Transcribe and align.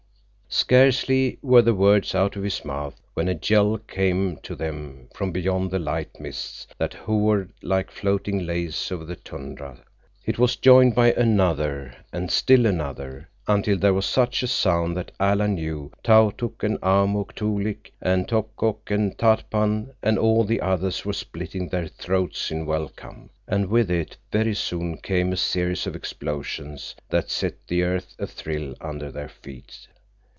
Scarcely 0.53 1.39
were 1.41 1.61
the 1.61 1.73
words 1.73 2.13
out 2.13 2.35
of 2.35 2.43
his 2.43 2.65
mouth 2.65 2.99
when 3.13 3.29
a 3.29 3.39
yell 3.41 3.77
came 3.77 4.35
to 4.43 4.53
them 4.53 5.07
from 5.15 5.31
beyond 5.31 5.71
the 5.71 5.79
light 5.79 6.19
mists 6.19 6.67
that 6.77 6.93
hovered 6.93 7.53
like 7.61 7.89
floating 7.89 8.45
lace 8.45 8.91
over 8.91 9.05
the 9.05 9.15
tundra. 9.15 9.79
It 10.25 10.37
was 10.37 10.57
joined 10.57 10.93
by 10.93 11.13
another, 11.13 11.95
and 12.11 12.29
still 12.29 12.65
another, 12.65 13.29
until 13.47 13.77
there 13.77 13.93
was 13.93 14.05
such 14.05 14.43
a 14.43 14.47
sound 14.47 14.97
that 14.97 15.13
Alan 15.21 15.55
knew 15.55 15.89
Tautuk 16.03 16.63
and 16.63 16.77
Amuk 16.81 17.33
Toolik 17.33 17.93
and 18.01 18.27
Topkok 18.27 18.91
and 18.91 19.17
Tatpan 19.17 19.93
and 20.03 20.19
all 20.19 20.43
the 20.43 20.59
others 20.59 21.05
were 21.05 21.13
splitting 21.13 21.69
their 21.69 21.87
throats 21.87 22.51
in 22.51 22.65
welcome, 22.65 23.29
and 23.47 23.67
with 23.69 23.89
it 23.89 24.17
very 24.33 24.53
soon 24.53 24.97
came 24.97 25.31
a 25.31 25.37
series 25.37 25.87
of 25.87 25.95
explosions 25.95 26.93
that 27.07 27.29
set 27.31 27.55
the 27.69 27.83
earth 27.83 28.17
athrill 28.19 28.75
under 28.81 29.09
their 29.09 29.29
feet. 29.29 29.87